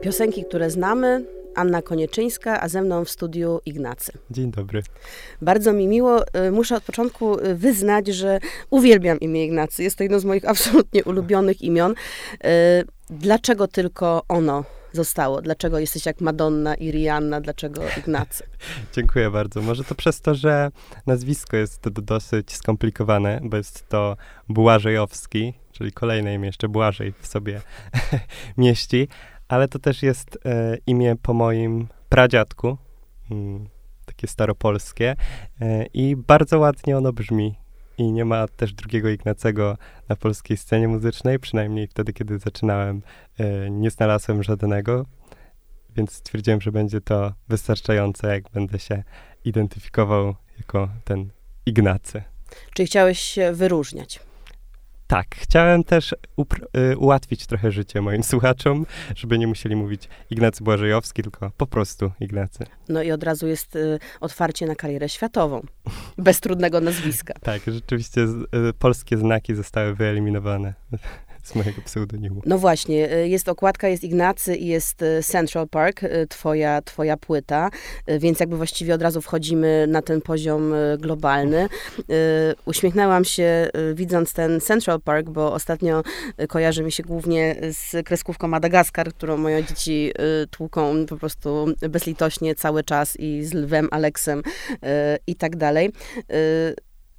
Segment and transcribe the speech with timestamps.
[0.00, 4.12] Piosenki, które znamy, Anna Konieczyńska, a ze mną w studiu Ignacy.
[4.30, 4.82] Dzień dobry.
[5.42, 6.22] Bardzo mi miło.
[6.46, 8.38] Y, muszę od początku y, wyznać, że
[8.70, 9.82] uwielbiam imię Ignacy.
[9.82, 11.92] Jest to jedno z moich absolutnie ulubionych imion.
[11.92, 12.46] Y,
[13.10, 15.42] dlaczego tylko ono zostało?
[15.42, 17.40] Dlaczego jesteś jak Madonna i Rihanna?
[17.40, 18.44] Dlaczego Ignacy?
[18.94, 19.62] Dziękuję bardzo.
[19.62, 20.70] Może to przez to, że
[21.06, 24.16] nazwisko jest dosyć skomplikowane, bo jest to
[24.48, 27.60] Błażejowski, czyli kolejne imię jeszcze Błażej w sobie
[28.56, 29.08] mieści,
[29.48, 32.78] ale to też jest e, imię po moim pradziadku,
[33.30, 33.68] mm,
[34.06, 35.16] takie staropolskie
[35.60, 37.54] e, i bardzo ładnie ono brzmi.
[38.00, 39.76] I nie ma też drugiego Ignacego
[40.08, 43.02] na polskiej scenie muzycznej, przynajmniej wtedy, kiedy zaczynałem,
[43.38, 45.06] e, nie znalazłem żadnego,
[45.96, 49.02] więc stwierdziłem, że będzie to wystarczające, jak będę się
[49.44, 51.30] identyfikował jako ten
[51.66, 52.22] Ignacy.
[52.74, 54.20] Czyli chciałeś się wyróżniać?
[55.10, 58.86] Tak, chciałem też y, ułatwić trochę życie moim słuchaczom,
[59.16, 62.66] żeby nie musieli mówić Ignacy Błażejowski, tylko po prostu Ignacy.
[62.88, 65.66] No i od razu jest y, otwarcie na karierę światową,
[66.18, 67.34] bez trudnego nazwiska.
[67.42, 70.74] tak, rzeczywiście y, polskie znaki zostały wyeliminowane
[71.44, 72.42] z mojego pseudonimu.
[72.46, 77.16] No właśnie, y, jest okładka, jest Ignacy i jest y, Central Park, y, twoja, twoja
[77.16, 77.70] płyta,
[78.18, 81.68] więc jakby właściwie od razu wchodzimy na ten poziom globalny.
[82.64, 86.02] Uśmiechnęłam się widząc ten Central Park, bo ostatnio
[86.48, 90.12] kojarzy mi się głównie z kreskówką Madagaskar, którą moje dzieci
[90.50, 94.42] tłuką po prostu bezlitośnie cały czas i z lwem Aleksem
[95.26, 95.92] i tak dalej.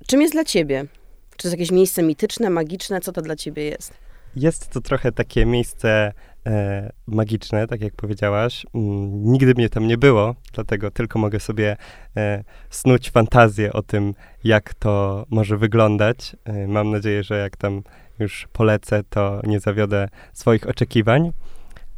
[0.07, 0.85] Czym jest dla ciebie?
[1.31, 3.01] Czy to jest jakieś miejsce mityczne, magiczne?
[3.01, 3.93] Co to dla ciebie jest?
[4.35, 6.13] Jest to trochę takie miejsce
[6.45, 8.65] e, magiczne, tak jak powiedziałaś.
[8.73, 11.77] Mm, nigdy mnie tam nie było, dlatego tylko mogę sobie
[12.17, 16.35] e, snuć fantazję o tym, jak to może wyglądać.
[16.43, 17.81] E, mam nadzieję, że jak tam
[18.19, 21.31] już polecę, to nie zawiodę swoich oczekiwań.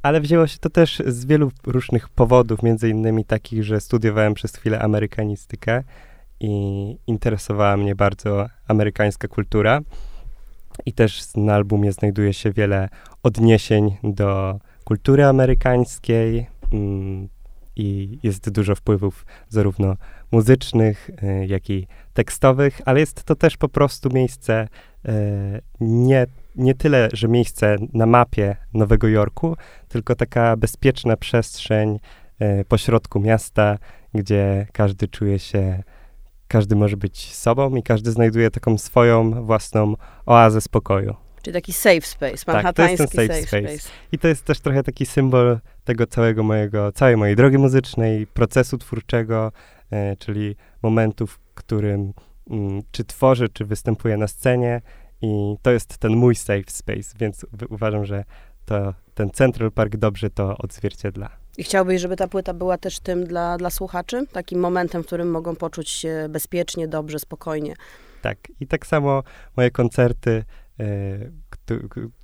[0.01, 4.55] Ale wzięło się to też z wielu różnych powodów, między innymi takich, że studiowałem przez
[4.55, 5.83] chwilę amerykanistykę
[6.39, 6.51] i
[7.07, 9.81] interesowała mnie bardzo amerykańska kultura.
[10.85, 12.89] I też na albumie znajduje się wiele
[13.23, 17.29] odniesień do kultury amerykańskiej mm,
[17.75, 19.95] i jest dużo wpływów zarówno
[20.31, 24.67] muzycznych, y, jak i tekstowych, ale jest to też po prostu miejsce
[25.05, 25.09] y,
[25.79, 26.25] nie,
[26.55, 29.57] nie tyle, że miejsce na mapie Nowego Jorku,
[29.87, 31.99] tylko taka bezpieczna przestrzeń
[32.41, 33.77] y, pośrodku miasta,
[34.13, 35.83] gdzie każdy czuje się
[36.47, 39.95] każdy może być sobą i każdy znajduje taką swoją własną
[40.25, 41.15] oazę spokoju.
[41.41, 43.77] Czyli taki safe space, tak, to jest ten safe, safe space.
[43.77, 43.89] space.
[44.11, 48.77] I to jest też trochę taki symbol tego całego mojego, całej mojej drogi muzycznej, procesu
[48.77, 49.51] twórczego,
[49.91, 52.13] e, czyli momentu, w którym
[52.49, 54.81] mm, czy tworzę, czy występuję na scenie
[55.21, 58.23] i to jest ten mój safe space, więc uważam, że
[58.65, 61.42] to, ten Central Park dobrze to odzwierciedla.
[61.57, 64.25] I chciałbyś, żeby ta płyta była też tym dla, dla słuchaczy?
[64.31, 67.75] Takim momentem, w którym mogą poczuć się bezpiecznie, dobrze, spokojnie.
[68.21, 68.37] Tak.
[68.59, 69.23] I tak samo
[69.57, 70.43] moje koncerty,
[70.79, 71.31] y,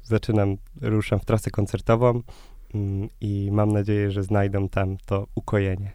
[0.03, 2.21] zaczynam, ruszam w trasę koncertową y,
[3.21, 5.91] i mam nadzieję, że znajdą tam to ukojenie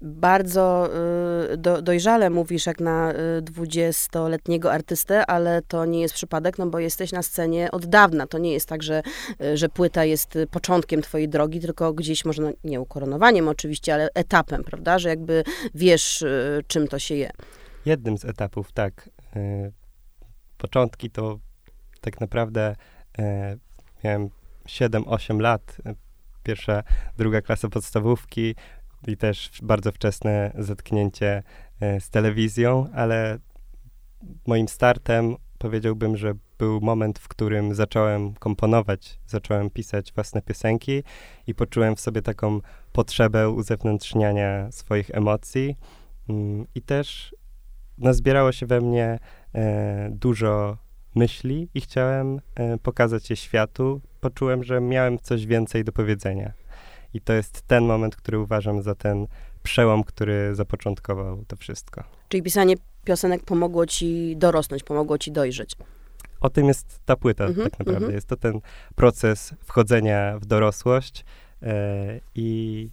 [0.00, 0.90] bardzo
[1.52, 6.66] y, do, dojrzale mówisz jak na y, dwudziestoletniego artystę, ale to nie jest przypadek, no
[6.66, 8.26] bo jesteś na scenie od dawna.
[8.26, 9.02] To nie jest tak, że,
[9.42, 14.08] y, że płyta jest początkiem twojej drogi, tylko gdzieś może, no, nie ukoronowaniem oczywiście, ale
[14.14, 14.98] etapem, prawda?
[14.98, 16.24] Że jakby wiesz,
[16.66, 17.30] czym to się je.
[17.86, 19.10] Jednym z etapów, tak.
[20.58, 21.38] Początki to
[22.00, 22.76] tak naprawdę
[24.04, 24.30] miałem
[24.66, 25.76] 7-8 lat,
[26.42, 26.82] pierwsza,
[27.16, 28.54] druga klasa podstawówki,
[29.06, 31.42] i też bardzo wczesne zetknięcie
[31.80, 33.38] e, z telewizją, ale
[34.46, 41.02] moim startem powiedziałbym, że był moment, w którym zacząłem komponować, zacząłem pisać własne piosenki
[41.46, 42.60] i poczułem w sobie taką
[42.92, 45.76] potrzebę uzewnętrzniania swoich emocji
[46.28, 47.34] mm, i też
[47.98, 49.18] nazbierało się we mnie
[49.54, 50.76] e, dużo
[51.14, 54.00] myśli i chciałem e, pokazać je światu.
[54.20, 56.52] Poczułem, że miałem coś więcej do powiedzenia.
[57.16, 59.26] I to jest ten moment, który uważam za ten
[59.62, 62.04] przełom, który zapoczątkował to wszystko.
[62.28, 62.74] Czyli pisanie
[63.04, 65.76] piosenek pomogło ci dorosnąć, pomogło ci dojrzeć.
[66.40, 67.96] O tym jest ta płyta mm -hmm, tak naprawdę.
[67.96, 68.14] Mm -hmm.
[68.14, 68.60] Jest to ten
[68.94, 71.24] proces wchodzenia w dorosłość
[71.62, 72.90] e, i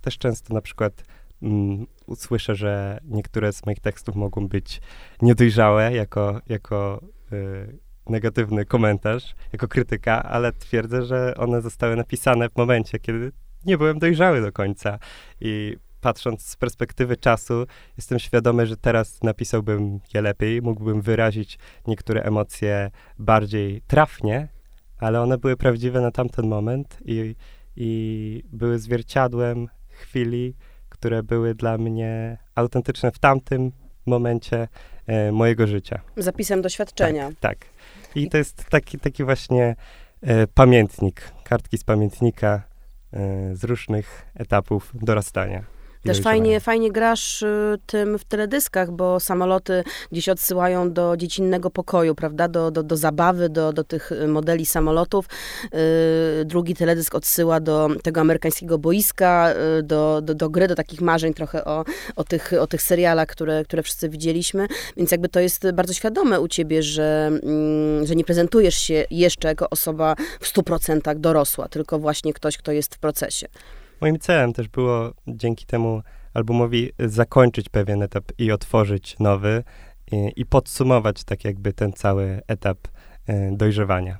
[0.00, 1.04] też często na przykład
[1.42, 4.80] mm, usłyszę, że niektóre z moich tekstów mogą być
[5.22, 7.00] niedojrzałe jako, jako
[7.32, 13.32] y, negatywny komentarz, jako krytyka, ale twierdzę, że one zostały napisane w momencie, kiedy
[13.66, 14.98] nie byłem dojrzały do końca.
[15.40, 17.66] I patrząc z perspektywy czasu,
[17.96, 24.48] jestem świadomy, że teraz napisałbym je lepiej, mógłbym wyrazić niektóre emocje bardziej trafnie,
[24.98, 27.34] ale one były prawdziwe na tamten moment i,
[27.76, 30.54] i były zwierciadłem chwili,
[30.88, 33.72] które były dla mnie autentyczne w tamtym
[34.06, 34.68] momencie
[35.06, 36.00] e, mojego życia.
[36.16, 37.28] Zapisem doświadczenia.
[37.28, 37.66] Tak, tak.
[38.14, 39.76] I to jest taki, taki właśnie
[40.20, 42.71] e, pamiętnik, kartki z pamiętnika
[43.52, 45.64] z różnych etapów dorastania.
[46.02, 52.14] Też fajnie, fajnie grasz y, tym w teledyskach, bo samoloty gdzieś odsyłają do dziecinnego pokoju,
[52.14, 52.48] prawda?
[52.48, 55.26] Do, do, do zabawy, do, do tych y, modeli samolotów.
[56.40, 61.34] Y, drugi teledysk odsyła do tego amerykańskiego boiska, do, do, do gry, do takich marzeń
[61.34, 61.84] trochę o,
[62.16, 64.66] o, tych, o tych serialach, które, które wszyscy widzieliśmy.
[64.96, 69.48] Więc jakby to jest bardzo świadome u ciebie, że, mm, że nie prezentujesz się jeszcze
[69.48, 73.48] jako osoba w 100% dorosła, tylko właśnie ktoś, kto jest w procesie.
[74.02, 76.02] Moim celem też było dzięki temu
[76.34, 79.64] albumowi zakończyć pewien etap i otworzyć nowy
[80.12, 82.78] i, i podsumować tak jakby ten cały etap
[83.28, 84.18] y, dojrzewania.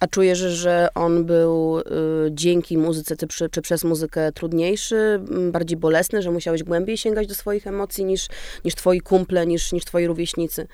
[0.00, 1.82] A czujesz, że on był y,
[2.30, 5.20] dzięki muzyce czy, czy, przez muzykę trudniejszy,
[5.52, 8.28] bardziej bolesny, że musiałeś głębiej sięgać do swoich emocji niż,
[8.64, 10.66] niż twoi kumple, niż, niż twoi rówieśnicy?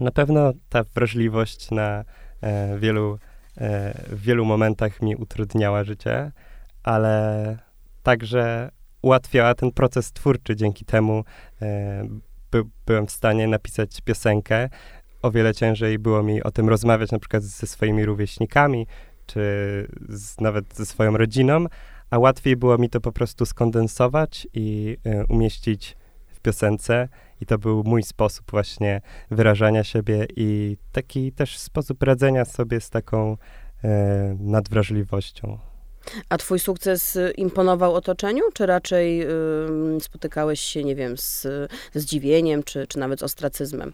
[0.00, 2.04] Na pewno ta wrażliwość na
[2.40, 3.18] e, wielu,
[3.58, 6.32] e, w wielu momentach mi utrudniała życie,
[6.82, 7.69] ale
[8.02, 8.70] także
[9.02, 10.56] ułatwiała ten proces twórczy.
[10.56, 11.24] Dzięki temu
[11.62, 12.04] e,
[12.50, 14.68] by, byłem w stanie napisać piosenkę.
[15.22, 18.86] O wiele ciężej było mi o tym rozmawiać na przykład ze swoimi rówieśnikami,
[19.26, 19.40] czy
[20.08, 21.66] z, nawet ze swoją rodziną,
[22.10, 25.96] a łatwiej było mi to po prostu skondensować i e, umieścić
[26.28, 27.08] w piosence.
[27.40, 29.00] I to był mój sposób właśnie
[29.30, 33.36] wyrażania siebie i taki też sposób radzenia sobie z taką
[33.84, 35.69] e, nadwrażliwością.
[36.28, 41.42] A twój sukces y, imponował otoczeniu, czy raczej y, spotykałeś się, nie wiem, z,
[41.92, 43.92] ze zdziwieniem, czy, czy nawet z ostracyzmem?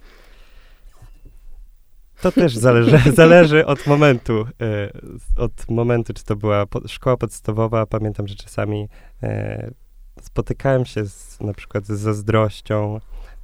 [2.21, 4.41] To też zależy, zależy od momentu.
[4.43, 7.87] Y, od momentu, czy to była po, szkoła podstawowa.
[7.87, 8.89] Pamiętam, że czasami
[9.23, 9.75] y,
[10.23, 13.01] spotykałem się z, na przykład z zazdrością,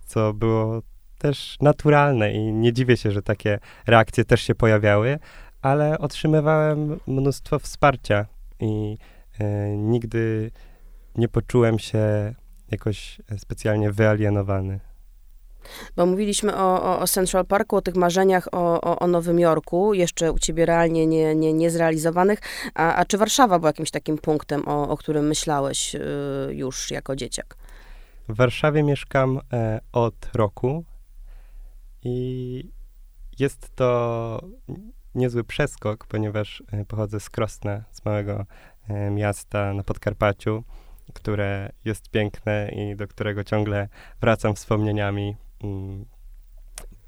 [0.07, 0.83] co było
[1.19, 5.19] też naturalne i nie dziwię się, że takie reakcje też się pojawiały,
[5.63, 8.27] ale otrzymywałem mnóstwo wsparcia
[8.63, 8.99] i
[9.39, 10.51] e, nigdy
[11.15, 12.35] nie poczułem się
[12.71, 14.81] jakoś specjalnie wyalienowany.
[15.97, 19.95] Bo mówiliśmy o, o, o, Central Parku, o tych marzeniach o, o, o, Nowym Jorku,
[19.95, 22.39] jeszcze u ciebie realnie nie, nie, nie zrealizowanych.
[22.75, 26.01] A, a czy Warszawa była jakimś takim punktem, o, o którym myślałeś y,
[26.51, 27.57] już jako dzieciak?
[28.29, 30.85] W Warszawie mieszkam e, od roku
[32.05, 32.71] i
[33.39, 34.41] jest to
[35.15, 38.47] niezły przeskok, ponieważ e, pochodzę z Krosna, z małego
[38.89, 40.65] e, miasta na Podkarpaciu,
[41.13, 43.89] które jest piękne i do którego ciągle
[44.21, 46.05] wracam wspomnieniami, mm,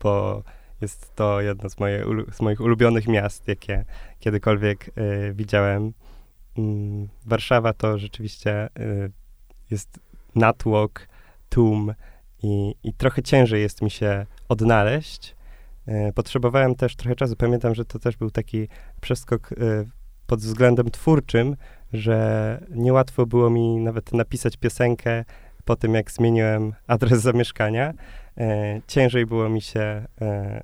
[0.03, 0.43] bo
[0.81, 3.85] jest to jedno z, moje, z moich ulubionych miast, jakie
[4.21, 5.93] kiedykolwiek e, widziałem.
[6.59, 8.69] Mm, Warszawa to rzeczywiście
[9.71, 10.01] jest
[10.35, 11.09] natłok,
[11.49, 11.95] tłum
[12.43, 15.34] i, i trochę ciężej jest mi się odnaleźć,
[16.15, 17.37] potrzebowałem też trochę czasu.
[17.37, 18.69] Pamiętam, że to też był taki
[19.01, 19.57] przeskok e,
[20.27, 21.57] pod względem twórczym,
[21.93, 25.25] że niełatwo było mi nawet napisać piosenkę
[25.65, 27.93] po tym, jak zmieniłem adres zamieszkania.
[28.39, 30.07] E, ciężej było mi się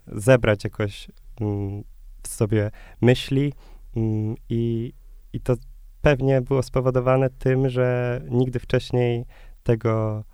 [0.07, 1.09] zebrać jakoś
[1.41, 1.85] mm,
[2.23, 3.53] w sobie myśli
[3.97, 4.93] mm, i,
[5.33, 5.55] i to
[6.03, 9.25] pewnie było spowodowane tym, że nigdy wcześniej
[9.63, 10.25] tego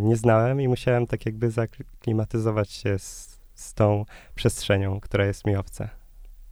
[0.00, 3.27] nie znałem i musiałem tak jakby zaklimatyzować się z
[3.58, 5.88] z tą przestrzenią, która jest mi obca.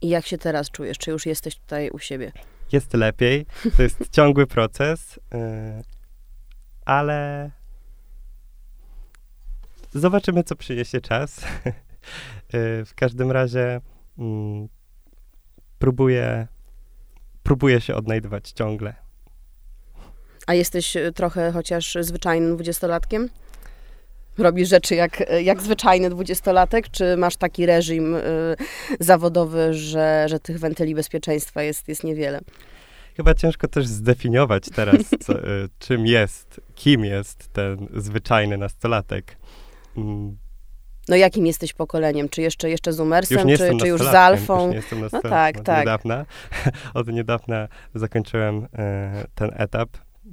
[0.01, 0.97] I jak się teraz czujesz?
[0.97, 2.31] Czy już jesteś tutaj u siebie?
[2.71, 3.45] Jest lepiej.
[3.77, 5.39] To jest ciągły proces, yy,
[6.85, 7.51] ale
[9.93, 11.41] zobaczymy, co przyniesie czas.
[12.53, 13.81] yy, w każdym razie
[14.17, 14.25] yy,
[15.79, 16.47] próbuję,
[17.43, 18.95] próbuję się odnajdywać ciągle.
[20.47, 23.29] A jesteś y, trochę chociaż zwyczajnym dwudziestolatkiem?
[24.37, 28.21] Robisz rzeczy jak, jak zwyczajny dwudziestolatek, czy masz taki reżim y,
[28.99, 32.41] zawodowy, że, że tych wentyli bezpieczeństwa jest, jest niewiele?
[33.17, 39.37] Chyba ciężko też zdefiniować teraz, co, y, czym jest, kim jest ten zwyczajny nastolatek.
[39.97, 40.37] Mm.
[41.09, 42.29] No jakim jesteś pokoleniem?
[42.29, 44.65] Czy jeszcze, jeszcze z Umersem, już czy, czy już z Alfą?
[44.65, 45.79] Już nie jestem no tak, od tak.
[45.79, 46.25] Niedawna,
[46.93, 49.89] od niedawna zakończyłem e, ten etap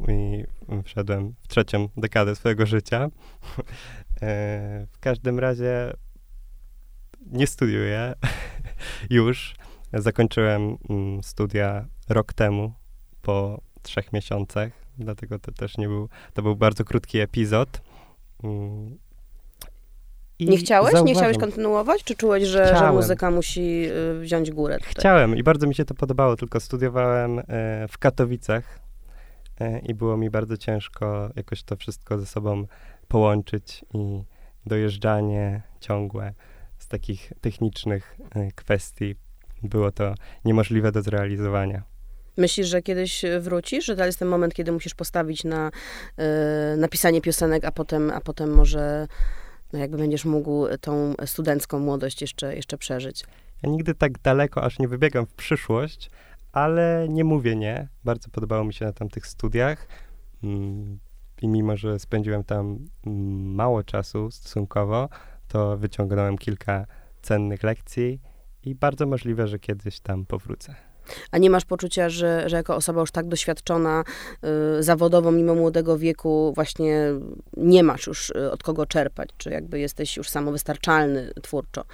[0.09, 0.45] i
[0.85, 3.09] wszedłem w trzecią dekadę swojego życia.
[4.23, 5.93] E, w każdym razie
[7.27, 8.15] nie studiuję
[9.11, 9.55] już.
[9.93, 12.73] Zakończyłem mm, studia rok temu,
[13.23, 14.73] po trzech miesiącach.
[14.99, 17.81] dlatego to też nie był, to był bardzo krótki epizod.
[18.43, 18.99] Mm.
[20.39, 20.93] I nie chciałeś?
[20.93, 21.07] Zauważam.
[21.07, 22.05] Nie chciałeś kontynuować?
[22.05, 23.87] Czy czułeś, że, że muzyka musi
[24.17, 24.79] y, wziąć górę?
[24.79, 24.95] Tutaj?
[24.95, 27.43] Chciałem i bardzo mi się to podobało, tylko studiowałem e,
[27.89, 28.84] w Katowicach
[29.82, 32.66] i było mi bardzo ciężko jakoś to wszystko ze sobą
[33.08, 34.25] połączyć i
[34.66, 36.34] dojeżdżanie ciągłe
[36.78, 39.14] z takich technicznych e, kwestii
[39.62, 41.82] było to niemożliwe do zrealizowania.
[42.37, 47.20] Myślisz, że kiedyś wrócisz, że to jest ten moment, kiedy musisz postawić na y, napisanie
[47.20, 49.08] piosenek, a potem, a potem może
[49.73, 53.25] no jakby będziesz mógł tą studencką młodość jeszcze, jeszcze przeżyć?
[53.62, 56.11] Ja nigdy tak daleko aż nie wybiegam w przyszłość,
[56.54, 57.88] ale nie mówię nie.
[58.04, 59.87] Bardzo podobało mi się na tamtych studiach.
[60.42, 60.99] Mm,
[61.42, 65.08] I mimo, że spędziłem tam mm, mało czasu stosunkowo,
[65.49, 66.87] to wyciągnąłem kilka
[67.23, 68.20] cennych lekcji
[68.62, 70.75] i bardzo możliwe, że kiedyś tam powrócę.
[71.30, 74.04] A nie masz poczucia, że, że jako osoba już tak doświadczona
[74.78, 77.00] y, zawodowo, mimo młodego wieku, właśnie
[77.56, 79.28] nie masz już y, od kogo czerpać?
[79.38, 81.84] Czy jakby jesteś już samowystarczalny twórczo?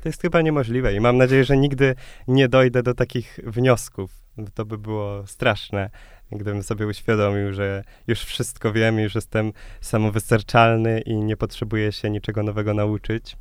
[0.00, 1.94] To jest chyba niemożliwe i mam nadzieję, że nigdy
[2.28, 4.10] nie dojdę do takich wniosków.
[4.54, 5.90] To by było straszne,
[6.32, 12.42] gdybym sobie uświadomił, że już wszystko wiem, już jestem samowystarczalny i nie potrzebuję się niczego
[12.42, 13.36] nowego nauczyć.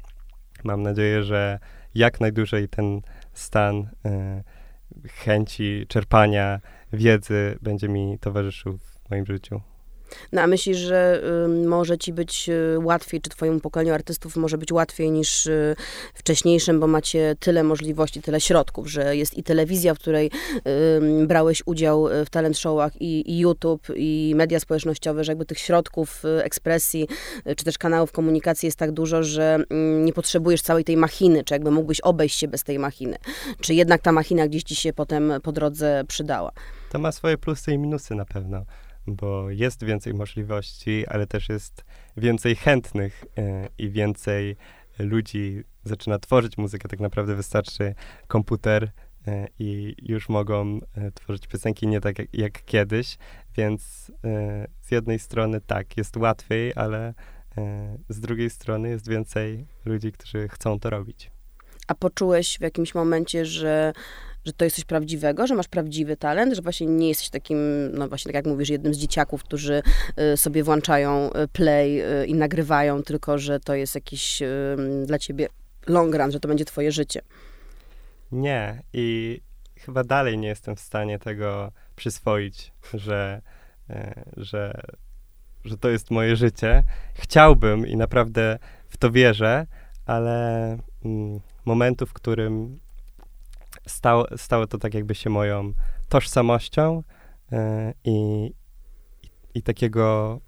[0.64, 1.60] Mam nadzieję, że
[1.96, 3.02] jak najdłużej ten
[3.34, 6.60] stan y, chęci czerpania
[6.94, 9.62] wiedzy będzie mi towarzyszył w moim życiu.
[10.32, 14.58] No a myślisz, że y, może ci być y, łatwiej, czy twojemu pokoleniu artystów może
[14.58, 15.76] być łatwiej niż y,
[16.14, 20.32] wcześniejszym, bo macie tyle możliwości, tyle środków, że jest i telewizja, w której
[21.22, 25.60] y, brałeś udział w talent showach, i, i, YouTube, i media społecznościowe, że jakby tych
[25.60, 27.08] środków y, ekspresji,
[27.48, 29.60] y, czy też kanałów komunikacji jest tak dużo, że
[30.04, 33.18] nie potrzebujesz całej tej machiny, czy jakby mógłbyś obejść się bez tej machiny.
[33.62, 36.52] Czy jednak ta machina gdzieś ci się potem po drodze przydała?
[36.92, 38.66] To ma swoje plusy i minusy na pewno
[39.16, 41.86] bo jest więcej możliwości, ale też jest
[42.18, 44.56] więcej chętnych e, i więcej
[45.00, 46.90] ludzi zaczyna tworzyć muzykę.
[46.90, 47.96] Tak naprawdę wystarczy
[48.28, 48.92] komputer
[49.28, 53.18] e, i już mogą e, tworzyć piosenki nie tak jak, jak kiedyś,
[53.58, 54.12] więc
[54.82, 57.14] z jednej strony tak, jest łatwiej, ale
[58.10, 61.32] z drugiej strony jest więcej ludzi, którzy chcą to robić.
[61.88, 63.94] A poczułeś w jakimś momencie, że
[64.46, 67.58] że to jest coś prawdziwego, że masz prawdziwy talent, że właśnie nie jesteś takim,
[67.94, 69.82] no właśnie tak jak mówisz, jednym z dzieciaków, którzy
[70.34, 74.42] y, sobie włączają y, play y, i nagrywają, tylko że to jest jakiś
[75.06, 75.48] dla ciebie
[75.88, 77.22] long run, że to będzie twoje życie.
[78.32, 79.40] Nie i
[79.76, 83.42] chyba dalej nie jestem w stanie tego przyswoić, że,
[84.38, 84.82] że,
[85.66, 86.84] że to jest moje życie.
[87.14, 89.68] Chciałbym i naprawdę w to wierzę,
[90.06, 92.80] ale mm, momentu, w którym
[93.90, 95.74] stało, stało to tak jakby się moją
[96.10, 97.04] tożsamością
[97.52, 97.58] yy,
[98.04, 98.50] i,
[99.54, 100.40] i takiego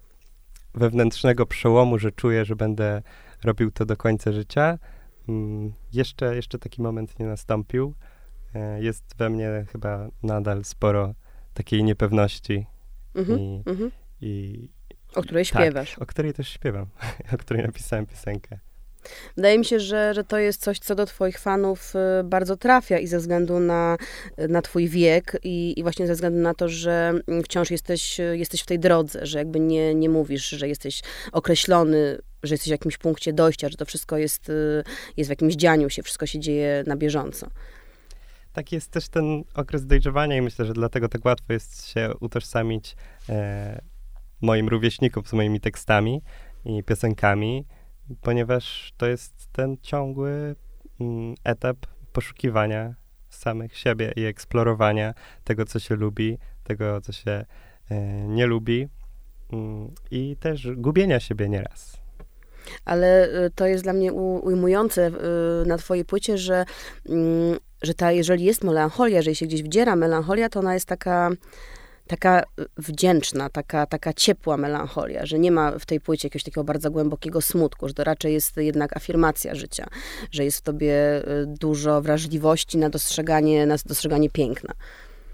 [0.74, 3.02] wewnętrznego przełomu, że czuję, że będę
[3.44, 4.78] robił to do końca życia.
[5.28, 5.34] Yy,
[5.92, 7.94] jeszcze, jeszcze taki moment nie nastąpił.
[8.54, 11.14] Yy, jest we mnie chyba nadal sporo
[11.54, 12.66] takiej niepewności.
[13.14, 13.90] Mm-hmm, i, mm-hmm.
[14.20, 14.68] i,
[15.14, 15.98] o której tak, śpiewasz.
[15.98, 16.86] O której też śpiewam,
[17.34, 18.58] o której napisałem piosenkę.
[19.36, 22.98] Wydaje mi się, że, że to jest coś, co do Twoich fanów y, bardzo trafia
[22.98, 23.96] i ze względu na,
[24.48, 27.12] na Twój wiek i, i właśnie ze względu na to, że
[27.44, 32.54] wciąż jesteś, jesteś w tej drodze, że jakby nie, nie mówisz, że jesteś określony, że
[32.54, 34.84] jesteś w jakimś punkcie dojścia, że to wszystko jest, y,
[35.16, 37.46] jest w jakimś dzianiu się, wszystko się dzieje na bieżąco.
[38.52, 42.96] Tak jest też ten okres dojrzewania i myślę, że dlatego tak łatwo jest się utożsamić
[43.28, 43.80] e,
[44.40, 46.22] moim rówieśnikom z moimi tekstami
[46.64, 47.64] i piosenkami,
[48.20, 50.54] ponieważ to jest ten ciągły
[51.00, 51.76] mm, etap
[52.12, 52.94] poszukiwania
[53.30, 55.14] samych siebie i eksplorowania
[55.44, 57.44] tego, co się lubi, tego, co się
[57.90, 57.96] e,
[58.28, 58.88] nie lubi
[59.52, 62.02] mm, i też gubienia siebie nieraz.
[62.84, 65.10] Ale e, to jest dla mnie ujmujące e,
[65.66, 66.64] na twojej płycie, że,
[67.08, 71.30] mm, że ta, jeżeli jest melancholia, jeżeli się gdzieś wdziera melancholia, to ona jest taka
[72.12, 76.64] taka y, wdzięczna, taka, taka ciepła melancholia, że nie ma w tej płycie jakiegoś takiego
[76.64, 79.86] bardzo głębokiego smutku, że to raczej jest jednak afirmacja życia,
[80.30, 84.74] że jest w tobie y, dużo wrażliwości na dostrzeganie, na dostrzeganie piękna.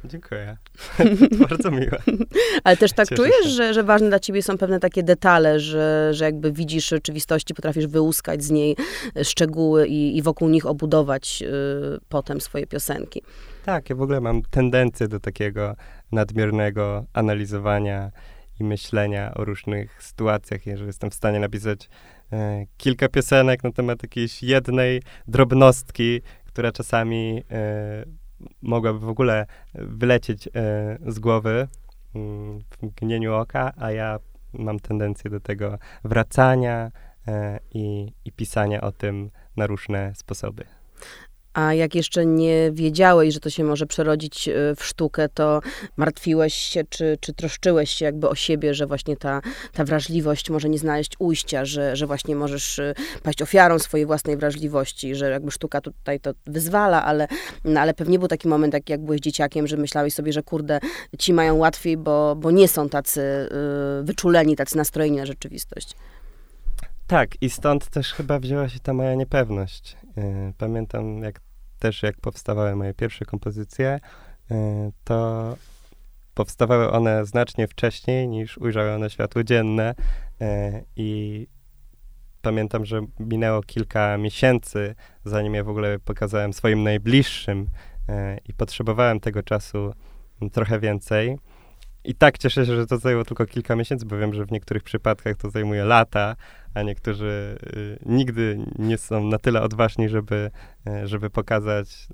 [0.05, 0.57] Dziękuję.
[1.49, 1.99] bardzo miłe.
[2.65, 6.11] Ale też tak Cieszę czujesz, że, że ważne dla ciebie są pewne takie detale, że,
[6.15, 8.77] że jakby widzisz rzeczywistości, potrafisz wyłuskać z niej
[9.17, 13.23] y, szczegóły i, i wokół nich obudować y, potem swoje piosenki.
[13.69, 15.77] Tak, ja w ogóle mam tendencję do takiego
[16.13, 18.11] nadmiernego analizowania
[18.61, 21.89] i myślenia o różnych sytuacjach, jeżeli jestem w stanie napisać
[22.33, 28.05] e, kilka piosenek na temat jakiejś jednej drobnostki, która czasami e,
[28.63, 30.51] mogłaby w ogóle wylecieć e,
[31.07, 31.69] z głowy,
[32.15, 34.19] mm, w mgnieniu oka, a ja
[34.53, 36.91] mam tendencję do tego wracania
[37.27, 40.78] e, i, i pisania o tym na różne sposoby.
[41.55, 45.61] A jak jeszcze nie wiedziałeś, że to się może przerodzić e, w sztukę, to
[45.97, 49.41] martwiłeś się, czy, czy troszczyłeś się jakby o siebie, że właśnie ta,
[49.73, 54.37] ta wrażliwość może nie znaleźć ujścia, że, że właśnie możesz e, paść ofiarą swojej własnej
[54.37, 57.29] wrażliwości, że jakby sztuka tutaj to wyzwala, ale,
[57.65, 60.81] no, ale pewnie był taki moment, jak, jak byłeś dzieciakiem, że myślałeś sobie, że kurde,
[61.19, 65.95] ci mają łatwiej, bo, bo nie są tacy y, wyczuleni, tacy nastrojeni na rzeczywistość.
[67.09, 69.97] Tak, i stąd też chyba wzięła się ta moja niepewność.
[70.59, 71.41] Pamiętam, jak
[71.79, 74.01] też jak powstawały moje pierwsze kompozycje,
[74.51, 74.55] y,
[75.05, 75.57] to
[76.35, 79.95] powstawały one znacznie wcześniej niż ujrzały one światło dzienne
[80.43, 80.45] y,
[80.97, 81.47] i
[82.43, 89.21] pamiętam, że minęło kilka miesięcy, zanim je w ogóle pokazałem swoim najbliższym y, i potrzebowałem
[89.21, 89.93] tego czasu
[90.53, 91.39] trochę więcej.
[92.05, 94.83] I tak cieszę się, że to zajęło tylko kilka miesięcy, bo wiem, że w niektórych
[94.83, 96.37] przypadkach to zajmuje lata,
[96.75, 100.51] a niektórzy y, nigdy nie są na tyle odważni, żeby,
[100.89, 102.09] y, żeby pokazać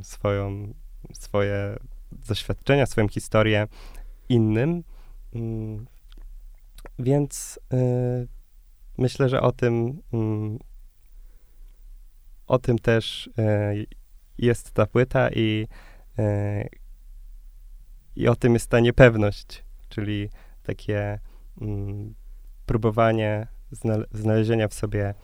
[0.00, 0.72] y, swoją,
[1.12, 1.76] swoje
[2.12, 3.66] doświadczenia, swoją historię
[4.28, 4.84] innym.
[5.34, 5.86] Mm,
[6.98, 8.28] więc y,
[8.98, 10.58] myślę, że o tym, mm,
[12.46, 13.30] o tym też
[14.38, 15.68] jest ta płyta i,
[18.18, 20.30] i o tym jest ta niepewność, czyli
[20.62, 21.18] takie
[21.60, 22.14] mm,
[22.66, 23.46] próbowanie
[24.12, 25.14] znalezienia w sobie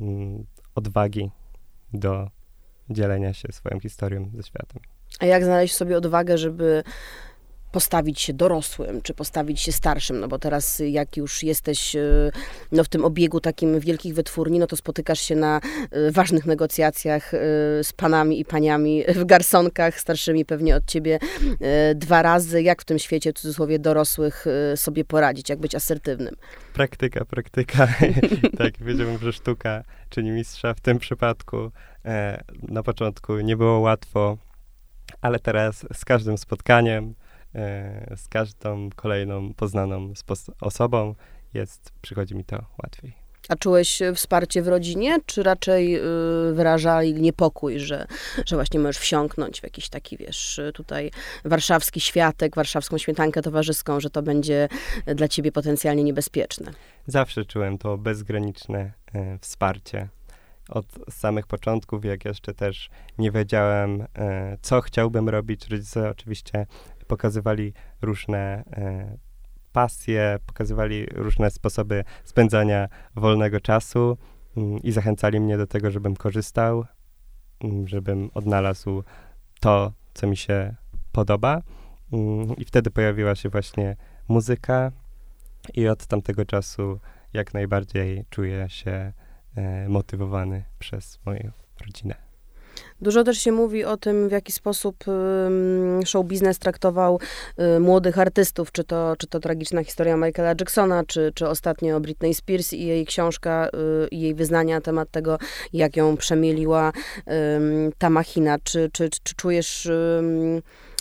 [0.00, 1.30] mm, odwagi
[1.92, 2.30] do
[2.90, 4.82] dzielenia się swoją historią ze światem.
[5.20, 6.82] A jak znaleźć sobie odwagę, żeby
[7.74, 12.30] postawić się dorosłym, czy postawić się starszym, no bo teraz jak już jesteś e,
[12.72, 17.34] no, w tym obiegu takim wielkich wytwórni, no to spotykasz się na e, ważnych negocjacjach
[17.34, 17.38] e,
[17.84, 21.18] z panami i paniami w garsonkach, starszymi pewnie od ciebie
[21.94, 22.62] dwa razy.
[22.62, 26.34] Jak w tym świecie, w cudzysłowie, dorosłych sobie poradzić, jak być asertywnym?
[26.72, 27.88] Praktyka, praktyka.
[28.58, 31.70] tak, wiedziałbym, że sztuka czyni mistrza w tym przypadku.
[32.62, 34.36] Na początku nie było łatwo,
[35.20, 37.14] ale teraz z każdym spotkaniem
[38.16, 40.12] z każdą kolejną poznaną
[40.60, 41.14] osobą
[41.54, 43.24] jest, przychodzi mi to łatwiej.
[43.48, 48.06] A czułeś wsparcie w rodzinie, czy raczej y, wyrażali niepokój, że,
[48.46, 51.10] że właśnie możesz wsiąknąć w jakiś taki, wiesz, tutaj
[51.44, 54.68] warszawski światek, warszawską śmietankę towarzyską, że to będzie
[55.06, 56.72] dla ciebie potencjalnie niebezpieczne?
[57.06, 60.08] Zawsze czułem to bezgraniczne e, wsparcie.
[60.68, 65.68] Od samych początków, jak jeszcze też nie wiedziałem, e, co chciałbym robić.
[65.68, 66.66] Rodzice oczywiście
[67.04, 69.16] pokazywali różne e,
[69.72, 74.18] pasje, pokazywali różne sposoby spędzania wolnego czasu
[74.56, 76.84] mm, i zachęcali mnie do tego, żebym korzystał,
[77.64, 79.02] mm, żebym odnalazł
[79.60, 80.74] to, co mi się
[81.12, 81.62] podoba.
[82.12, 83.96] Mm, I wtedy pojawiła się właśnie
[84.28, 84.92] muzyka,
[85.74, 87.00] i od tamtego czasu
[87.32, 89.12] jak najbardziej czuję się
[89.56, 91.50] e, motywowany przez moją
[91.86, 92.23] rodzinę.
[93.00, 95.04] Dużo też się mówi o tym, w jaki sposób
[96.04, 97.20] show biznes traktował
[97.76, 102.34] y, młodych artystów, czy to, czy to tragiczna historia Michaela Jacksona, czy, czy ostatnio Britney
[102.34, 103.68] Spears i jej książka
[104.04, 105.38] y, i jej wyznania na temat tego,
[105.72, 106.92] jak ją przemieliła
[107.98, 108.58] ta machina.
[108.58, 109.88] Czy, czy, czy czujesz,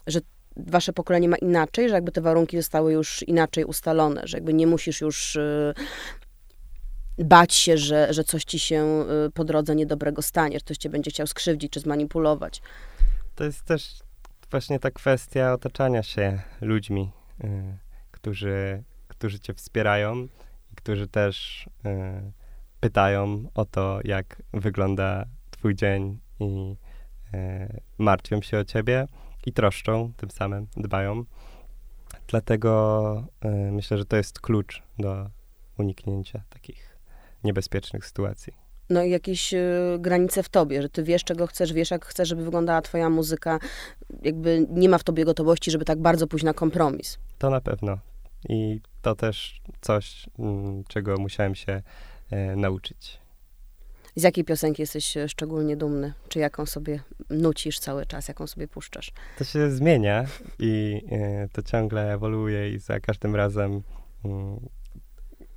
[0.08, 0.20] że
[0.58, 4.68] wasze pokolenie ma inaczej, że jakby te warunki zostały już inaczej ustalone, że jakby nie
[4.68, 5.74] musisz już y,
[7.18, 10.90] bać się, że, że coś ci się y, po drodze niedobrego stanie, że ktoś cię
[10.90, 12.62] będzie chciał skrzywdzić czy zmanipulować.
[13.36, 14.00] To jest też
[14.52, 17.12] właśnie ta kwestia otaczania się ludźmi,
[17.44, 17.78] y,
[18.12, 20.28] którzy, którzy cię wspierają
[20.72, 22.32] i którzy też y,
[22.80, 26.76] pytają o to, jak wygląda twój dzień i
[27.34, 29.08] y, martwią się o ciebie
[29.46, 31.24] i troszczą, tym samym dbają.
[32.28, 35.30] Dlatego y, myślę, że to jest klucz do
[35.78, 36.93] uniknięcia takich
[37.44, 38.54] niebezpiecznych sytuacji.
[38.90, 42.30] No i jakieś y, granice w tobie, że ty wiesz, czego chcesz, wiesz, jak chcesz,
[42.30, 43.60] żeby wyglądała twoja muzyka.
[44.24, 47.18] Jakby nie ma w tobie gotowości, żeby tak bardzo pójść na kompromis.
[47.38, 47.98] To na pewno.
[48.50, 51.82] I to też coś, mm, czego musiałem się
[52.32, 53.20] e, nauczyć.
[54.16, 56.14] Z jakiej piosenki jesteś e, szczególnie dumny?
[56.30, 59.12] Czy jaką sobie nucisz cały czas, jaką sobie puszczasz?
[59.38, 60.26] To się zmienia
[60.60, 63.82] i e, to ciągle ewoluuje i za każdym razem
[64.26, 64.60] mm,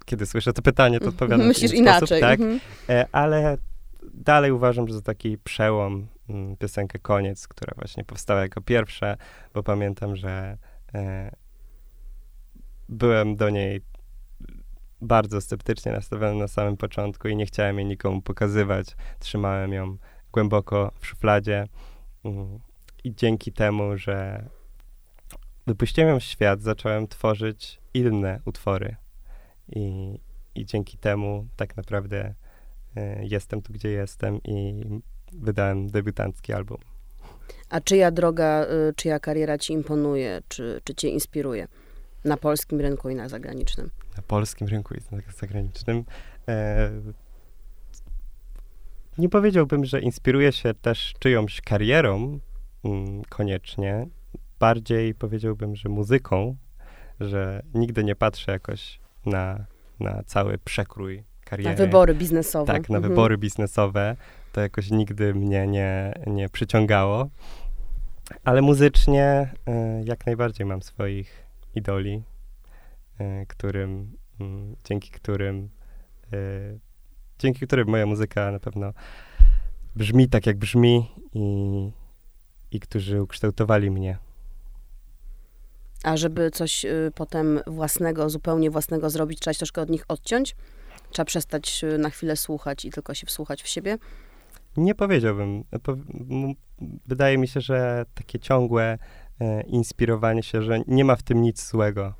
[0.06, 2.08] kiedy słyszę to pytanie, to odpowiadam Myślisz w inaczej.
[2.08, 2.60] Sposób, tak, mhm.
[2.88, 3.58] E, ale
[4.14, 9.16] dalej uważam, że to taki przełom mm, piosenkę Koniec, która właśnie powstała jako pierwsza,
[9.54, 10.58] bo pamiętam, że
[10.94, 11.30] e,
[12.88, 13.80] byłem do niej
[15.00, 18.86] bardzo sceptycznie nastawiony na samym początku i nie chciałem jej nikomu pokazywać.
[19.18, 19.96] Trzymałem ją
[20.32, 21.66] głęboko w szufladzie
[22.24, 22.58] mm,
[23.04, 24.44] i dzięki temu, że
[25.66, 28.96] wypuściłem ją w świat, zacząłem tworzyć inne utwory.
[29.68, 30.18] I,
[30.55, 32.35] i dzięki temu tak naprawdę
[32.96, 34.85] y, jestem tu, gdzie jestem i
[35.33, 36.79] wydałem debiutancki album.
[37.70, 41.68] A czyja droga, y, czyja kariera ci imponuje, czy, czy cię inspiruje?
[42.24, 43.90] Na polskim rynku i na zagranicznym.
[44.16, 46.05] Na polskim rynku i na zagranicznym.
[46.48, 46.90] E,
[49.18, 52.38] nie powiedziałbym, że inspiruje się też czyjąś karierą
[52.85, 54.07] mm, koniecznie.
[54.61, 56.57] Bardziej powiedziałbym, że muzyką,
[57.20, 59.66] że nigdy nie patrzę jakoś na,
[60.00, 61.70] na cały przekrój kariery.
[61.70, 62.66] Na wybory biznesowe.
[62.72, 63.12] Tak, na Mhm.
[63.12, 64.16] wybory biznesowe.
[64.52, 67.28] To jakoś nigdy mnie nie, nie przyciągało.
[68.44, 72.22] Ale muzycznie y, jak najbardziej mam swoich idoli,
[73.20, 75.68] y, którym, mm, dzięki którym
[76.32, 76.78] y,
[77.38, 78.92] dzięki którym moja muzyka na pewno
[79.96, 81.90] brzmi tak, jak brzmi i,
[82.70, 84.18] i którzy ukształtowali mnie.
[86.02, 90.56] A żeby coś y, potem własnego, zupełnie własnego zrobić, trzeba się troszkę od nich odciąć?
[91.11, 93.98] Trzeba przestać y, na chwilę słuchać i tylko się wsłuchać w siebie?
[94.76, 95.64] Nie powiedziałbym.
[97.06, 98.98] Wydaje mi się, że takie ciągłe
[99.40, 102.14] e, inspirowanie się, że nie ma w tym nic złego.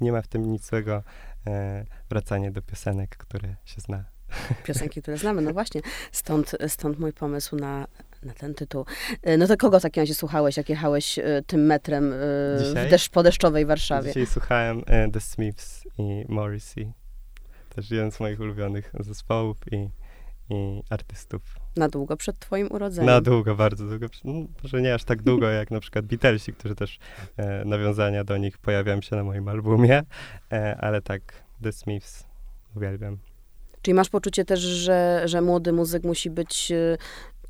[0.00, 1.02] Nie ma w tym nic złego
[1.46, 4.04] e, wracanie do piosenek, które się zna.
[4.64, 5.80] Piosenki, które znamy, no właśnie.
[6.12, 7.86] Stąd, stąd mój pomysł na,
[8.22, 8.84] na ten tytuł.
[9.28, 12.16] Y, No to kogo w takim razie słuchałeś, jak jechałeś y, tym metrem y,
[12.86, 14.08] w deszcz, po deszczowej Warszawie?
[14.08, 16.92] Dzisiaj słuchałem e, The Smiths i Morrissey.
[17.74, 19.76] Też jeden z moich ulubionych zespołów i,
[20.54, 21.42] i artystów.
[21.76, 23.06] Na długo przed twoim urodzeniem.
[23.06, 24.06] Na długo, bardzo długo.
[24.24, 26.98] No, może nie aż tak długo jak na przykład Beatlesi, którzy też
[27.36, 30.02] e, nawiązania do nich pojawiają się na moim albumie,
[30.52, 31.22] e, ale tak,
[31.62, 32.24] The Smiths
[32.76, 33.18] uwielbiam.
[33.82, 36.72] Czyli masz poczucie też, że, że młody muzyk musi być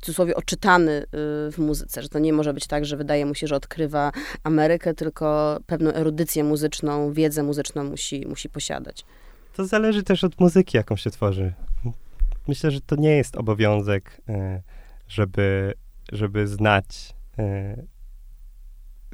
[0.01, 1.05] w cudzysłowie oczytany y,
[1.51, 4.11] w muzyce, że to nie może być tak, że wydaje mu się, że odkrywa
[4.43, 9.05] Amerykę, tylko pewną erudycję muzyczną, wiedzę muzyczną musi, musi posiadać.
[9.53, 11.53] To zależy też od muzyki, jaką się tworzy.
[12.47, 14.61] Myślę, że to nie jest obowiązek, e,
[15.07, 15.73] żeby,
[16.11, 17.83] żeby znać e,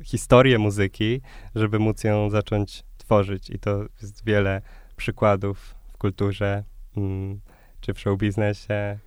[0.03, 1.21] historię muzyki,
[1.55, 3.49] żeby móc ją zacząć tworzyć.
[3.49, 4.61] I to jest wiele
[4.95, 6.63] przykładów w kulturze,
[6.97, 7.39] mm,
[7.81, 8.99] czy w show biznesie,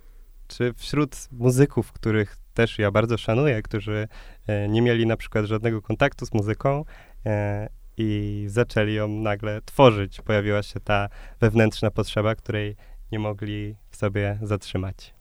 [0.57, 4.07] czy wśród muzyków, których też ja bardzo szanuję, którzy
[4.47, 6.85] e, nie mieli na przykład żadnego kontaktu z muzyką
[7.25, 10.21] e, i zaczęli ją nagle tworzyć.
[10.21, 11.09] Pojawiła się ta
[11.39, 12.75] wewnętrzna potrzeba, której
[13.11, 15.13] nie mogli w sobie zatrzymać.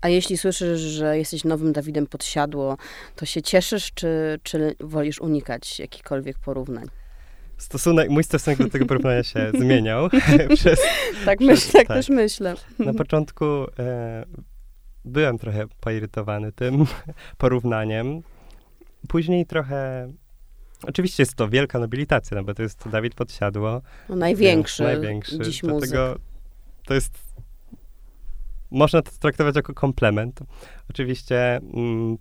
[0.00, 2.76] A jeśli słyszysz, że jesteś nowym Dawidem Podsiadło,
[3.16, 6.86] to się cieszysz, czy, czy wolisz unikać jakichkolwiek porównań?
[7.58, 10.08] Stosunek, mój stosunek do tego porównania się zmieniał
[10.56, 10.80] przez
[11.24, 11.96] Tak, Przez- tak, tak.
[11.96, 12.54] też myślę.
[12.78, 13.44] Na początku
[13.78, 14.24] e,
[15.04, 16.84] byłem trochę poirytowany tym
[17.38, 18.22] porównaniem.
[19.08, 20.12] Później trochę.
[20.82, 23.82] Oczywiście jest to wielka nobilitacja, no bo to jest Dawid Podsiadło.
[24.08, 25.38] No, największy, największy.
[25.38, 25.90] dziś muzyk.
[25.90, 26.18] Dlatego
[26.86, 27.18] to jest.
[28.70, 30.40] Można to traktować jako komplement.
[30.90, 32.16] Oczywiście mm,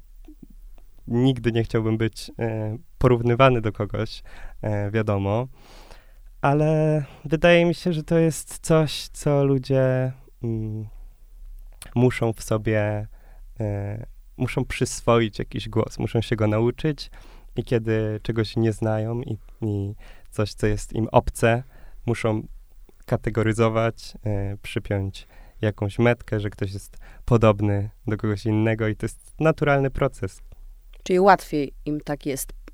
[1.08, 4.24] nigdy nie chciałbym być e, porównywany do kogoś,
[4.62, 5.48] e, wiadomo,
[6.42, 10.12] ale wydaje mi się, że to jest coś, co ludzie
[10.44, 10.88] mm,
[11.96, 13.08] muszą w sobie,
[13.60, 14.06] e,
[14.38, 17.12] muszą przyswoić jakiś głos, muszą się go nauczyć
[17.56, 19.96] i kiedy czegoś nie znają i, i
[20.32, 21.64] coś, co jest im obce,
[22.06, 22.48] muszą
[23.06, 25.28] kategoryzować, e, przypiąć
[25.62, 30.42] jakąś metkę, że ktoś jest podobny do kogoś innego i to jest naturalny proces.
[31.04, 32.65] Czyli łatwiej im tak jest.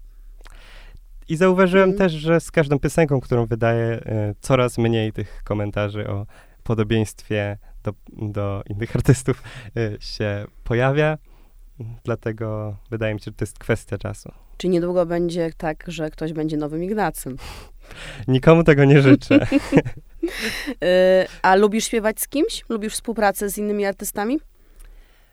[1.31, 2.09] I zauważyłem Mhm.
[2.09, 6.25] też, że z każdą piosenką, którą wydaję, e, coraz mniej tych komentarzy o
[6.63, 7.93] podobieństwie do,
[8.31, 9.43] do innych artystów
[9.77, 11.17] e, się pojawia.
[12.03, 14.31] Dlatego wydaje mi się, że to jest kwestia czasu.
[14.57, 17.37] Czy niedługo będzie tak, że ktoś będzie nowym Ignacym?
[18.27, 19.39] Nikomu tego nie życzę.
[20.83, 22.63] Y, a lubisz śpiewać z kimś?
[22.69, 24.39] Lubisz współpracę z innymi artystami?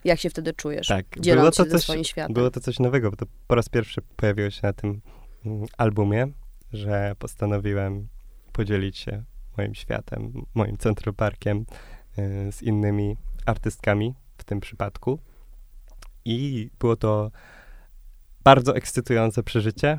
[0.05, 0.87] Jak się wtedy czujesz?
[0.87, 4.51] tak, Dzieląc było to, coś, było to coś nowego, bo to po raz pierwszy pojawiło
[4.51, 5.01] się na tym mm,
[5.79, 6.27] albumie,
[6.73, 8.09] że postanowiłem
[8.53, 9.23] podzielić się
[9.57, 11.65] moim światem, moim Central Parkiem
[12.19, 15.19] y, z innymi artystkami w tym przypadku.
[16.25, 17.31] I było to
[18.45, 19.99] bardzo ekscytujące przeżycie,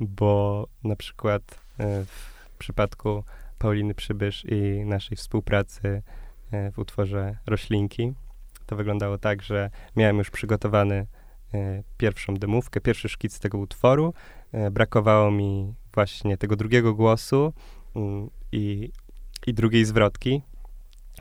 [0.00, 3.24] bo na przykład y, w przypadku
[3.58, 6.02] Pauliny Przybysz i naszej współpracy
[6.52, 8.12] y, w utworze Roślinki,
[8.66, 11.06] to wyglądało tak, że miałem już przygotowany
[11.98, 14.14] pierwszą demówkę, pierwszy szkic tego utworu.
[14.52, 17.52] E, brakowało mi właśnie tego drugiego głosu
[17.96, 18.90] mm, i,
[19.46, 20.42] i drugiej zwrotki.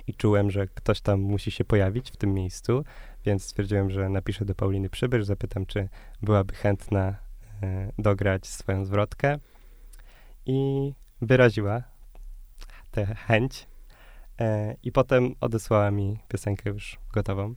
[0.07, 2.83] I czułem, że ktoś tam musi się pojawić w tym miejscu,
[3.25, 5.89] więc stwierdziłem, że napiszę do Pauliny Przybysz, zapytam, czy
[6.21, 7.15] byłaby chętna
[7.63, 9.39] e, dograć swoją zwrotkę
[10.45, 11.83] i wyraziła
[12.91, 13.67] tę chęć
[14.39, 17.55] e, i potem odesłała mi piosenkę już gotową.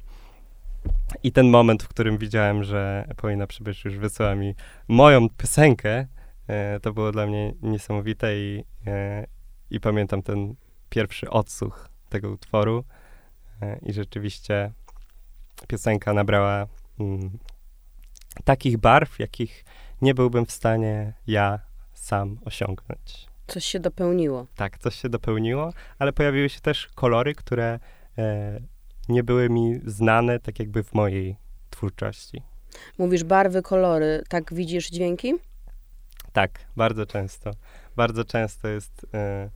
[1.22, 4.54] I ten moment, w którym widziałem, że Paulina Przybysz już wysłała mi
[4.88, 6.06] moją piosenkę,
[6.48, 9.26] e, to było dla mnie niesamowite i, e,
[9.70, 10.54] i pamiętam ten
[10.90, 12.84] pierwszy odsłuch tego utworu
[13.62, 14.72] e, i rzeczywiście
[15.68, 16.66] piosenka nabrała
[17.00, 17.38] mm,
[18.44, 19.64] takich barw, jakich
[20.02, 21.60] nie byłbym w stanie ja
[21.94, 23.26] sam osiągnąć.
[23.46, 24.46] Coś się dopełniło.
[24.56, 27.78] Tak, coś się dopełniło, ale pojawiły się też kolory, które
[29.08, 31.36] nie były mi znane tak jakby w mojej
[31.70, 32.42] twórczości.
[32.98, 35.34] Mówisz barwy, kolory, tak widzisz dźwięki?
[36.32, 37.50] Tak, bardzo często.
[37.96, 39.50] Bardzo często jest, e,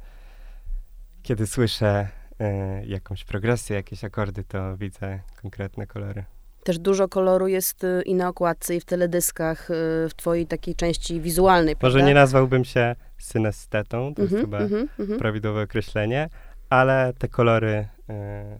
[1.22, 2.08] kiedy słyszę
[2.40, 6.24] e, jakąś progresję, jakieś akordy, to widzę konkretne kolory.
[6.64, 9.74] Też dużo koloru jest y, i na okładce, i w teledyskach, y,
[10.08, 12.08] w twojej takiej części wizualnej, Może prawda?
[12.08, 15.18] nie nazwałbym się synestetą, to jest Mhm, chyba mhm, mhm.
[15.18, 16.28] prawidłowe określenie,
[16.70, 18.58] ale te kolory e,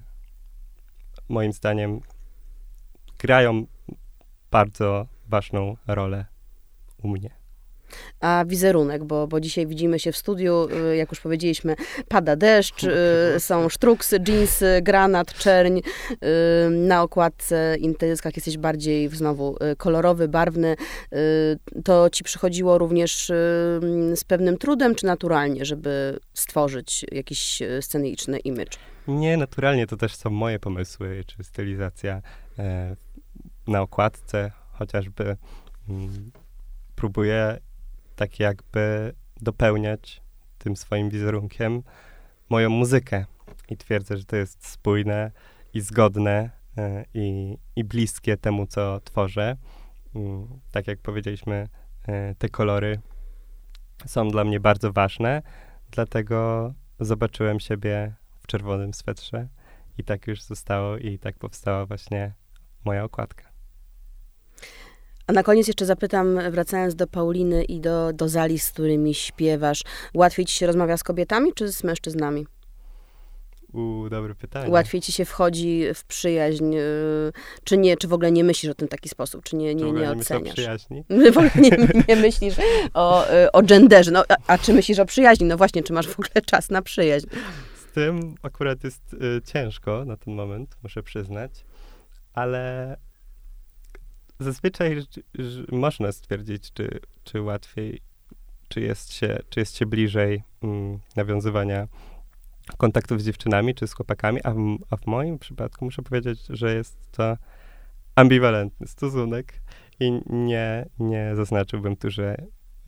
[1.28, 2.00] moim zdaniem
[3.18, 3.66] grają
[4.50, 6.26] bardzo ważną rolę
[7.02, 7.30] u mnie.
[8.20, 11.76] A wizerunek, bo, bo dzisiaj widzimy się w studiu, y, jak już powiedzieliśmy,
[12.08, 12.90] pada deszcz, y,
[13.40, 15.78] są sztruksy, dżinsy, granat, czerń.
[15.78, 20.76] y, Na okładce i na teledyskach jesteś bardziej znowu kolorowy, barwny.
[21.84, 23.26] To ci przychodziło również
[24.14, 28.78] z pewnym trudem, czy naturalnie, żeby stworzyć jakiś sceniczny image?
[29.08, 32.22] Nie, naturalnie to też są moje pomysły, czy stylizacja
[32.58, 32.96] e,
[33.66, 35.36] na okładce, chociażby
[35.88, 36.30] mm,
[36.96, 37.58] próbuję
[38.16, 40.22] tak jakby dopełniać
[40.58, 41.82] tym swoim wizerunkiem
[42.48, 43.24] moją muzykę
[43.68, 45.30] i twierdzę, że to jest spójne
[45.74, 49.56] i zgodne e, i, i bliskie temu, co tworzę.
[50.14, 51.68] Mm, tak jak powiedzieliśmy,
[52.08, 53.00] e, te kolory
[54.06, 55.42] są dla mnie bardzo ważne,
[55.90, 58.14] dlatego zobaczyłem siebie
[58.48, 59.48] czerwonym swetrze
[59.98, 62.32] i tak już zostało i tak powstała właśnie
[62.84, 63.44] moja okładka.
[65.26, 69.82] A na koniec jeszcze zapytam, wracając do Pauliny i do, do Zali, z którymi śpiewasz,
[70.14, 72.46] łatwiej ci się rozmawia z kobietami, czy z mężczyznami?
[73.72, 74.70] U, dobre pytanie.
[74.70, 77.32] Łatwiej ci się wchodzi w przyjaźń, y,
[77.64, 79.92] czy nie, czy w ogóle nie myślisz o tym w taki sposób, czy nie, nie,
[79.92, 80.54] nie o oceniasz?
[80.54, 81.04] przyjaźni.
[81.32, 82.54] W ogóle nie, nie myślisz
[82.94, 85.46] o, y, o genderze, no, a, a czy myślisz o przyjaźni?
[85.46, 87.26] No właśnie, czy masz w ogóle czas na przyjaźń?
[87.98, 91.64] Tym akurat jest y, ciężko na ten moment, muszę przyznać,
[92.32, 92.96] ale
[94.38, 95.02] zazwyczaj
[95.72, 98.00] można stwierdzić, czy, czy łatwiej,
[98.68, 101.88] czy jest się, czy jest się bliżej mm, nawiązywania
[102.76, 106.74] kontaktów z dziewczynami, czy z chłopakami, a w, a w moim przypadku muszę powiedzieć, że
[106.74, 107.36] jest to
[108.14, 109.60] ambiwalentny stosunek
[110.00, 112.36] i nie, nie zaznaczyłbym tu, że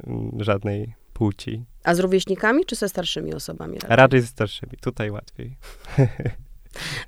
[0.07, 1.64] mm, żadnej płci.
[1.85, 3.74] A z rówieśnikami, czy ze starszymi osobami?
[3.74, 3.96] Raczej?
[3.96, 5.56] Raczej ze starszymi, tutaj łatwiej.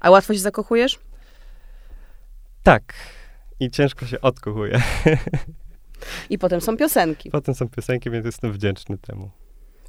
[0.00, 0.98] A łatwo się zakochujesz?
[2.62, 2.94] Tak.
[3.60, 4.80] I ciężko się odkochuje.
[6.30, 7.30] I potem są piosenki.
[7.30, 9.30] Potem są piosenki, więc jestem wdzięczny temu.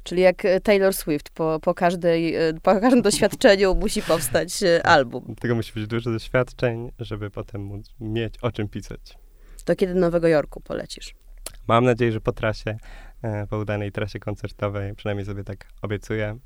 [0.02, 4.86] Czyli jak e, Taylor Swift, po, po, każdej, e, po każdym doświadczeniu musi powstać e,
[4.86, 5.34] album.
[5.40, 9.18] Tego musi być dużo doświadczeń, żeby potem móc mieć o czym pisać.
[9.64, 11.14] To kiedy do Nowego Jorku polecisz?
[11.68, 12.76] Mam nadzieję, że po trasie,
[13.50, 16.38] po udanej trasie koncertowej, przynajmniej sobie tak obiecuję.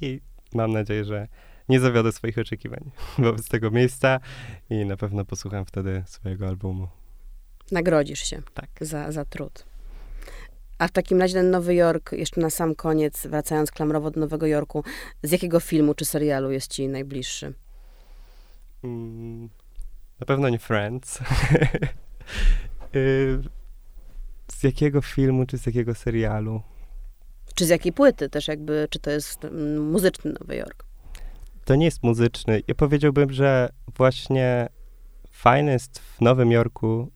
[0.00, 0.20] I
[0.54, 1.28] mam nadzieję, że
[1.68, 4.20] nie zawiodę swoich oczekiwań wobec tego miejsca
[4.70, 6.88] i na pewno posłucham wtedy swojego albumu.
[7.72, 8.70] Nagrodzisz się Tak.
[8.80, 9.64] za, za trud.
[10.78, 14.46] A w takim razie ten Nowy Jork, jeszcze na sam koniec, wracając klamrowo do Nowego
[14.46, 14.84] Jorku,
[15.22, 17.54] z jakiego filmu czy serialu jest ci najbliższy?
[18.84, 19.48] Mm,
[20.20, 21.18] na pewno nie Friends.
[22.94, 23.38] Y,
[24.52, 26.62] z jakiego filmu czy z jakiego serialu?
[27.54, 30.84] Czy z jakiej płyty też jakby, czy to jest mm, muzyczny Nowy Jork?
[31.64, 32.62] To nie jest muzyczny.
[32.68, 34.68] Ja powiedziałbym, że właśnie
[35.30, 37.10] fajne jest w Nowym Jorku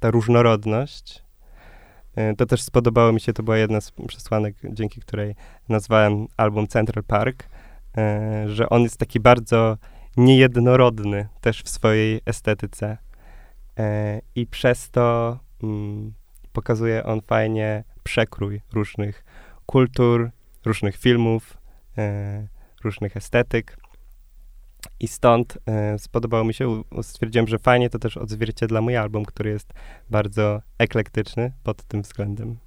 [0.00, 1.22] ta różnorodność.
[2.18, 5.34] Y, To też spodobało mi się, to była jedna z przesłanek, dzięki której
[5.68, 9.76] nazwałem album Central Park, y, że on jest taki bardzo
[10.16, 12.98] niejednorodny też w swojej estetyce.
[13.78, 16.12] E, I przez to mm,
[16.52, 19.24] pokazuje on fajnie przekrój różnych
[19.66, 20.30] kultur,
[20.64, 21.56] różnych filmów,
[21.98, 22.46] e,
[22.84, 23.76] różnych estetyk.
[25.00, 29.50] I stąd e, spodobało mi się, stwierdziłem, że fajnie to też odzwierciedla mój album, który
[29.50, 29.72] jest
[30.10, 32.58] bardzo eklektyczny pod tym względem.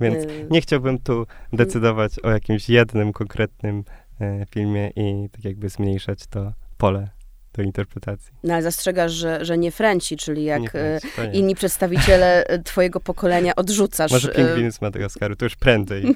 [0.00, 3.84] Więc Y, nie chciałbym tu decydować o jakimś jednym konkretnym
[4.20, 7.19] e, filmie i tak jakby zmniejszać to pole
[7.52, 8.32] do interpretacji.
[8.44, 11.32] No ale zastrzegasz, że, że nie Frenci, czyli jak Nie e, nie.
[11.32, 14.12] inni przedstawiciele e, twojego pokolenia odrzucasz.
[14.12, 16.04] Może e, pingwiny z Madagaskaru, to już prędzej.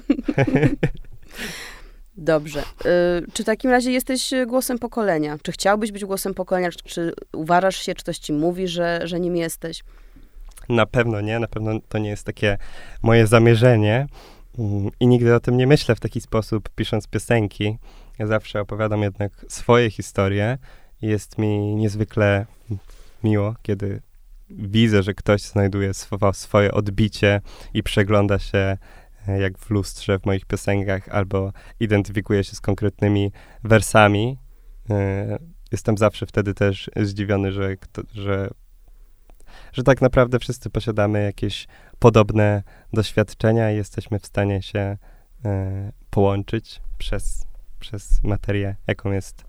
[2.17, 2.63] Dobrze.
[3.33, 5.37] Czy w takim razie jesteś głosem pokolenia?
[5.43, 6.71] Czy chciałbyś być głosem pokolenia?
[6.71, 9.83] Czy, czy uważasz się, czy ktoś ci mówi, że, że nim jesteś?
[10.69, 12.57] Na pewno nie, na pewno to nie jest takie
[13.01, 14.07] moje zamierzenie
[14.59, 17.77] mm, i nigdy o tym nie myślę w taki sposób, pisząc piosenki.
[18.19, 20.57] Ja zawsze opowiadam jednak swoje historie
[21.07, 22.45] jest mi niezwykle
[23.23, 24.01] miło, kiedy
[24.49, 27.41] widzę, że ktoś znajduje swo- swoje odbicie
[27.73, 28.77] i przegląda się
[29.27, 33.31] e, jak w lustrze w moich piosenkach albo identyfikuje się z konkretnymi
[33.63, 34.37] wersami.
[34.89, 35.37] E,
[35.71, 37.75] Jestem zawsze wtedy też zdziwiony, że,
[38.13, 38.49] że
[39.73, 41.67] że tak naprawdę wszyscy posiadamy jakieś
[41.99, 42.63] podobne
[42.93, 44.97] doświadczenia i jesteśmy w stanie się
[45.45, 47.45] e, połączyć przez,
[47.79, 49.45] przez materię, jaką jest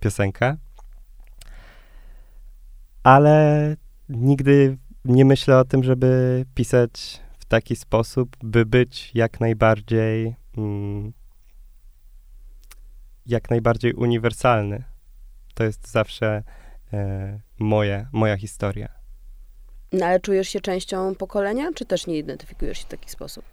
[0.00, 0.56] piosenka.
[3.02, 3.76] Ale
[4.08, 11.12] nigdy nie myślę o tym, żeby pisać w taki sposób, by być jak najbardziej mm,
[13.26, 14.84] jak najbardziej uniwersalny.
[15.54, 16.42] To jest zawsze
[16.92, 18.88] e, moje, moja historia.
[19.92, 23.44] No ale czujesz się częścią pokolenia, czy też nie identyfikujesz się w taki sposób?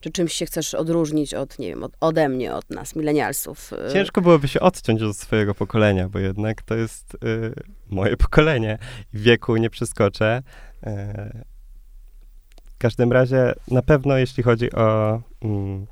[0.00, 3.72] Czy czymś się chcesz odróżnić od, nie wiem, od, ode mnie, od nas, milenialsów?
[3.72, 3.92] y?
[3.92, 7.54] Ciężko byłoby się odciąć od swojego pokolenia, bo jednak to jest y,
[7.92, 8.78] moje pokolenie.
[9.12, 10.42] W wieku nie przeskoczę.
[10.82, 11.44] E,
[12.64, 15.86] w każdym razie na pewno jeśli chodzi o mm,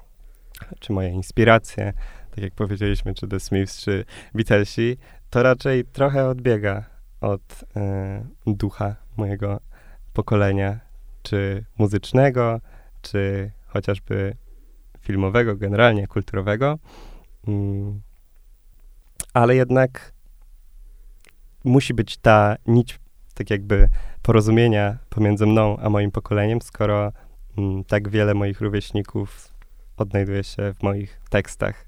[0.80, 1.92] czy moje inspiracje,
[2.30, 4.96] tak jak powiedzieliśmy, czy The Smiths, czy Beatlesi,
[5.30, 6.84] to raczej trochę odbiega
[7.20, 9.60] od e, ducha mojego
[10.12, 10.80] pokolenia,
[11.22, 12.60] czy muzycznego,
[13.02, 14.36] czy chociażby
[15.00, 16.78] filmowego, generalnie kulturowego.
[17.48, 18.00] Mm,
[19.34, 20.12] ale jednak
[21.64, 23.00] musi być ta nić,
[23.34, 23.88] tak jakby
[24.22, 27.12] porozumienia pomiędzy mną a moim pokoleniem, skoro
[27.58, 29.54] mm, tak wiele moich rówieśników
[29.96, 31.86] odnajduje się w moich tekstach.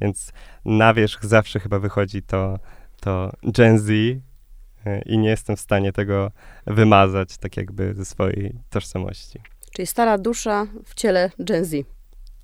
[0.00, 0.32] Więc
[0.64, 2.58] na wierzch zawsze chyba wychodzi to,
[3.00, 4.20] to Gen Z y,
[5.06, 6.30] i nie jestem w stanie tego
[6.66, 9.40] wymazać tak jakby ze swojej tożsamości.
[9.72, 11.86] Czyli stara dusza w ciele Gen Z.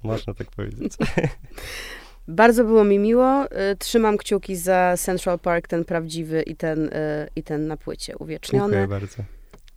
[0.03, 0.93] Można tak powiedzieć.
[2.29, 3.45] Bardzo było mi miło.
[3.45, 6.91] Y, Trzymam kciuki za Central Park, ten prawdziwy i ten, y,
[7.37, 8.65] i ten na płycie uwieczniony.
[8.65, 9.17] Dziękuję bardzo.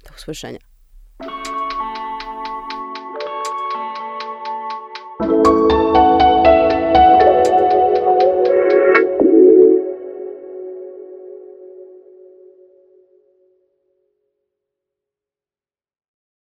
[0.03, 0.59] Do usłyszenia.